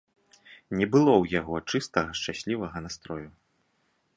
Не 0.77 0.87
было 0.95 1.11
ў 1.17 1.25
яго 1.39 1.55
чыстага 1.73 2.17
шчаслівага 2.21 2.77
настрою. 2.87 3.29